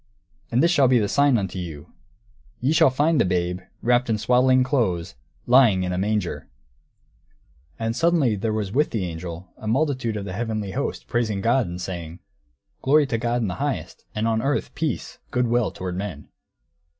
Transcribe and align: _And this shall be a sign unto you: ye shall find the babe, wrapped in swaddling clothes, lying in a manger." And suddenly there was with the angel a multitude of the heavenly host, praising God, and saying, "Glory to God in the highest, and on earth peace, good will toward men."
_And 0.51 0.63
this 0.63 0.71
shall 0.71 0.87
be 0.87 0.97
a 0.97 1.07
sign 1.07 1.37
unto 1.37 1.59
you: 1.59 1.93
ye 2.59 2.71
shall 2.73 2.89
find 2.89 3.21
the 3.21 3.23
babe, 3.23 3.59
wrapped 3.83 4.09
in 4.09 4.17
swaddling 4.17 4.63
clothes, 4.63 5.13
lying 5.45 5.83
in 5.83 5.93
a 5.93 5.97
manger." 5.99 6.49
And 7.77 7.95
suddenly 7.95 8.35
there 8.35 8.51
was 8.51 8.71
with 8.71 8.89
the 8.89 9.05
angel 9.05 9.53
a 9.57 9.67
multitude 9.67 10.17
of 10.17 10.25
the 10.25 10.33
heavenly 10.33 10.71
host, 10.71 11.05
praising 11.05 11.39
God, 11.39 11.67
and 11.67 11.79
saying, 11.79 12.17
"Glory 12.81 13.05
to 13.05 13.19
God 13.19 13.43
in 13.43 13.47
the 13.47 13.61
highest, 13.61 14.03
and 14.15 14.27
on 14.27 14.41
earth 14.41 14.73
peace, 14.73 15.19
good 15.29 15.45
will 15.45 15.69
toward 15.69 15.95
men." 15.95 16.29